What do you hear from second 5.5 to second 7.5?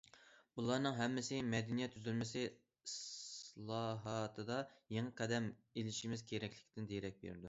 ئېلىشىمىز كېرەكلىكىدىن دېرەك بېرىدۇ.